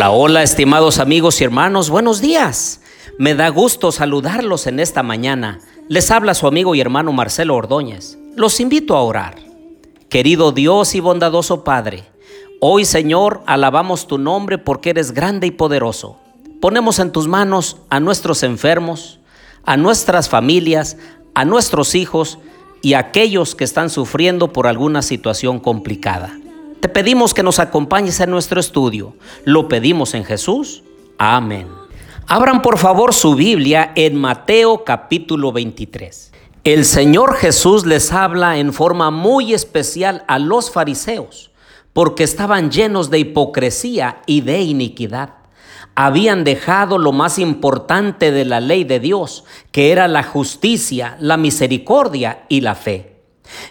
[0.00, 2.80] Hola, hola, estimados amigos y hermanos, buenos días.
[3.18, 5.58] Me da gusto saludarlos en esta mañana.
[5.88, 8.16] Les habla su amigo y hermano Marcelo Ordóñez.
[8.34, 9.36] Los invito a orar.
[10.08, 12.04] Querido Dios y bondadoso Padre,
[12.62, 16.16] hoy Señor alabamos tu nombre porque eres grande y poderoso.
[16.62, 19.20] Ponemos en tus manos a nuestros enfermos,
[19.66, 20.96] a nuestras familias,
[21.34, 22.38] a nuestros hijos
[22.80, 26.39] y a aquellos que están sufriendo por alguna situación complicada.
[26.80, 29.14] Te pedimos que nos acompañes en nuestro estudio.
[29.44, 30.82] Lo pedimos en Jesús.
[31.18, 31.68] Amén.
[32.26, 36.32] Abran por favor su Biblia en Mateo capítulo 23.
[36.64, 41.50] El Señor Jesús les habla en forma muy especial a los fariseos
[41.92, 45.34] porque estaban llenos de hipocresía y de iniquidad.
[45.94, 51.36] Habían dejado lo más importante de la ley de Dios, que era la justicia, la
[51.36, 53.09] misericordia y la fe.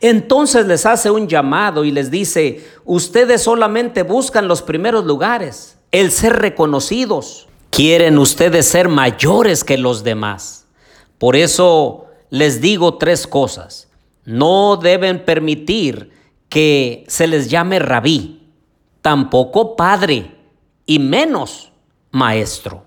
[0.00, 6.10] Entonces les hace un llamado y les dice, ustedes solamente buscan los primeros lugares, el
[6.10, 7.48] ser reconocidos.
[7.70, 10.66] Quieren ustedes ser mayores que los demás.
[11.18, 13.88] Por eso les digo tres cosas.
[14.24, 16.10] No deben permitir
[16.48, 18.48] que se les llame rabí,
[19.00, 20.36] tampoco padre
[20.84, 21.72] y menos
[22.10, 22.84] maestro.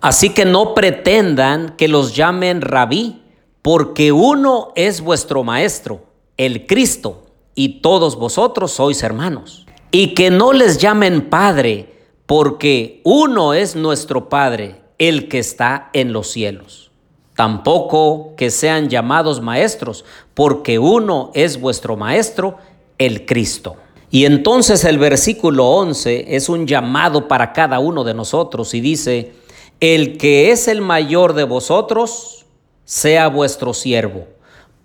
[0.00, 3.22] Así que no pretendan que los llamen rabí,
[3.62, 6.05] porque uno es vuestro maestro
[6.36, 9.66] el Cristo, y todos vosotros sois hermanos.
[9.90, 11.94] Y que no les llamen Padre,
[12.26, 16.90] porque uno es nuestro Padre, el que está en los cielos.
[17.34, 22.58] Tampoco que sean llamados maestros, porque uno es vuestro Maestro,
[22.98, 23.76] el Cristo.
[24.10, 29.32] Y entonces el versículo 11 es un llamado para cada uno de nosotros y dice,
[29.80, 32.46] el que es el mayor de vosotros,
[32.84, 34.26] sea vuestro siervo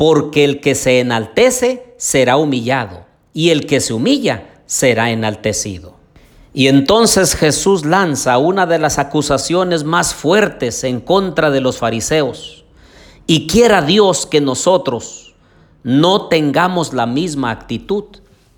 [0.01, 5.93] porque el que se enaltece será humillado, y el que se humilla será enaltecido.
[6.55, 12.65] Y entonces Jesús lanza una de las acusaciones más fuertes en contra de los fariseos.
[13.27, 15.35] Y quiera Dios que nosotros
[15.83, 18.05] no tengamos la misma actitud.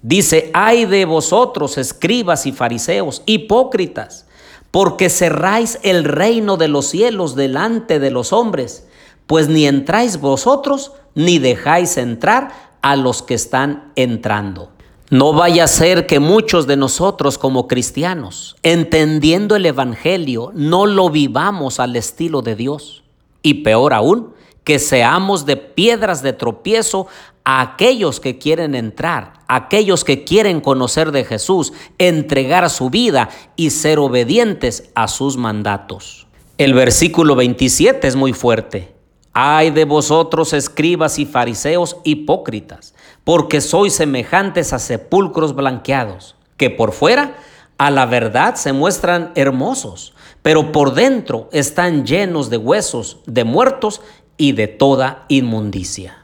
[0.01, 4.27] Dice, ay de vosotros, escribas y fariseos, hipócritas,
[4.71, 8.87] porque cerráis el reino de los cielos delante de los hombres,
[9.27, 14.69] pues ni entráis vosotros, ni dejáis entrar a los que están entrando.
[15.09, 21.09] No vaya a ser que muchos de nosotros como cristianos, entendiendo el Evangelio, no lo
[21.09, 23.03] vivamos al estilo de Dios.
[23.43, 27.07] Y peor aún, que seamos de piedras de tropiezo
[27.43, 33.71] a aquellos que quieren entrar, aquellos que quieren conocer de Jesús, entregar su vida y
[33.71, 36.27] ser obedientes a sus mandatos.
[36.57, 38.92] El versículo 27 es muy fuerte.
[39.35, 46.91] Ay de vosotros, escribas y fariseos hipócritas, porque sois semejantes a sepulcros blanqueados, que por
[46.91, 47.35] fuera
[47.79, 50.13] a la verdad se muestran hermosos,
[50.43, 54.01] pero por dentro están llenos de huesos, de muertos
[54.37, 56.19] y de toda inmundicia.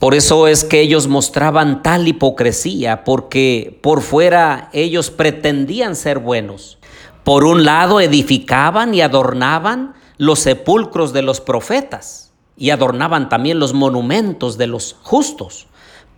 [0.00, 6.78] Por eso es que ellos mostraban tal hipocresía, porque por fuera ellos pretendían ser buenos.
[7.22, 12.29] Por un lado edificaban y adornaban los sepulcros de los profetas
[12.60, 15.66] y adornaban también los monumentos de los justos,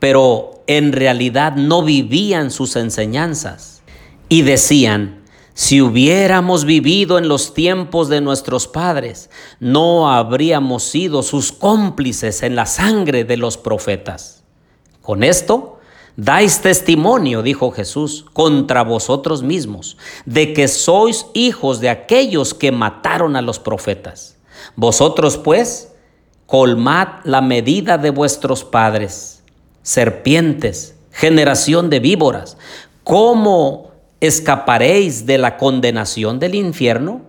[0.00, 3.82] pero en realidad no vivían sus enseñanzas.
[4.28, 5.22] Y decían,
[5.54, 9.30] si hubiéramos vivido en los tiempos de nuestros padres,
[9.60, 14.42] no habríamos sido sus cómplices en la sangre de los profetas.
[15.00, 15.78] Con esto,
[16.16, 23.36] dais testimonio, dijo Jesús, contra vosotros mismos, de que sois hijos de aquellos que mataron
[23.36, 24.38] a los profetas.
[24.74, 25.91] Vosotros, pues,
[26.52, 29.42] colmad la medida de vuestros padres,
[29.82, 32.58] serpientes, generación de víboras,
[33.04, 37.22] ¿cómo escaparéis de la condenación del infierno?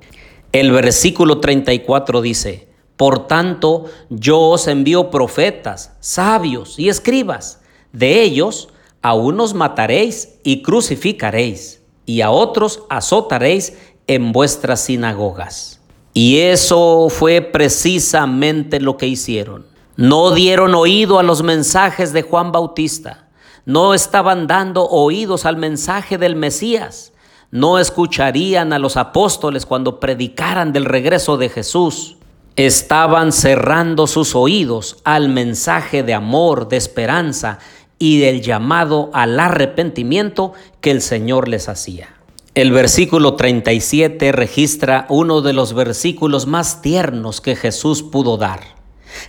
[0.51, 7.61] El versículo 34 dice, por tanto, yo os envío profetas, sabios y escribas.
[7.93, 8.67] De ellos,
[9.01, 15.79] a unos mataréis y crucificaréis, y a otros azotaréis en vuestras sinagogas.
[16.13, 19.65] Y eso fue precisamente lo que hicieron.
[19.95, 23.27] No dieron oído a los mensajes de Juan Bautista.
[23.65, 27.13] No estaban dando oídos al mensaje del Mesías.
[27.49, 32.17] No escucharían a los apóstoles cuando predicaran del regreso de Jesús.
[32.55, 37.57] Estaban cerrando sus oídos al mensaje de amor, de esperanza
[37.97, 42.09] y del llamado al arrepentimiento que el Señor les hacía.
[42.55, 48.59] El versículo 37 registra uno de los versículos más tiernos que Jesús pudo dar.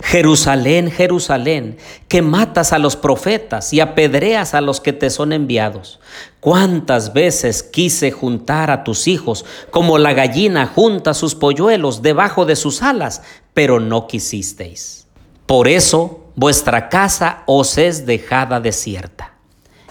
[0.03, 1.77] Jerusalén, Jerusalén,
[2.07, 5.99] que matas a los profetas y apedreas a los que te son enviados.
[6.39, 12.55] Cuántas veces quise juntar a tus hijos como la gallina junta sus polluelos debajo de
[12.55, 13.23] sus alas,
[13.55, 15.07] pero no quisisteis.
[15.47, 19.34] Por eso vuestra casa os es dejada desierta.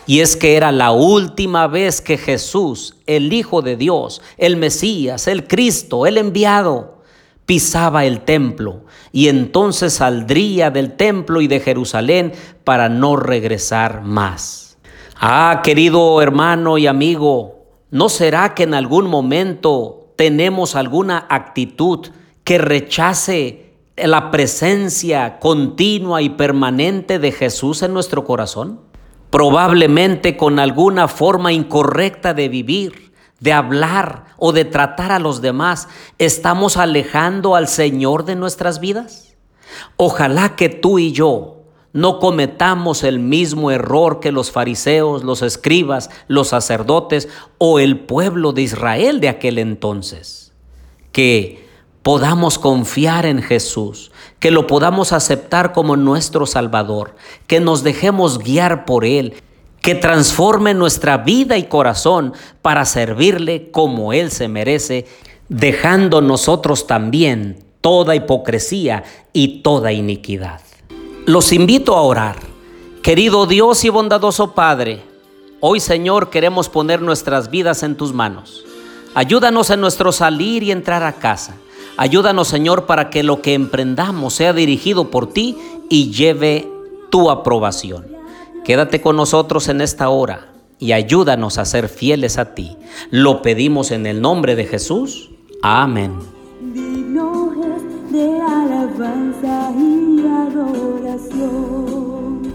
[0.06, 5.26] Y es que era la última vez que Jesús, el Hijo de Dios, el Mesías,
[5.28, 7.02] el Cristo, el enviado,
[7.46, 12.32] pisaba el templo y entonces saldría del templo y de Jerusalén
[12.64, 14.78] para no regresar más.
[15.16, 22.08] Ah, querido hermano y amigo, ¿no será que en algún momento tenemos alguna actitud
[22.44, 28.80] que rechace la presencia continua y permanente de Jesús en nuestro corazón?
[29.34, 33.10] Probablemente con alguna forma incorrecta de vivir,
[33.40, 35.88] de hablar o de tratar a los demás,
[36.20, 39.34] estamos alejando al Señor de nuestras vidas?
[39.96, 46.10] Ojalá que tú y yo no cometamos el mismo error que los fariseos, los escribas,
[46.28, 47.28] los sacerdotes
[47.58, 50.52] o el pueblo de Israel de aquel entonces.
[51.10, 51.63] Que
[52.04, 57.16] podamos confiar en Jesús, que lo podamos aceptar como nuestro Salvador,
[57.46, 59.42] que nos dejemos guiar por Él,
[59.80, 65.06] que transforme nuestra vida y corazón para servirle como Él se merece,
[65.48, 70.60] dejando nosotros también toda hipocresía y toda iniquidad.
[71.24, 72.36] Los invito a orar.
[73.02, 75.02] Querido Dios y bondadoso Padre,
[75.60, 78.62] hoy Señor queremos poner nuestras vidas en tus manos.
[79.14, 81.56] Ayúdanos en nuestro salir y entrar a casa.
[81.96, 85.56] Ayúdanos Señor para que lo que emprendamos sea dirigido por ti
[85.88, 86.68] y lleve
[87.10, 88.06] tu aprobación.
[88.64, 92.76] Quédate con nosotros en esta hora y ayúdanos a ser fieles a ti.
[93.10, 95.30] Lo pedimos en el nombre de Jesús.
[95.62, 96.12] Amén.